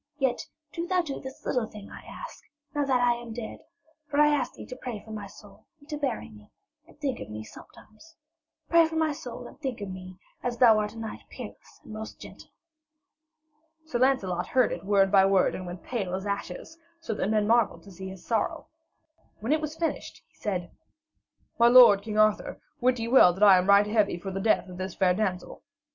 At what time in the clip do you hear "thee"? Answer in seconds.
4.55-4.65